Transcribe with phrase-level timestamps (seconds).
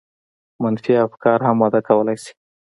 [0.61, 2.31] منفي افکار هم وده کولای شي.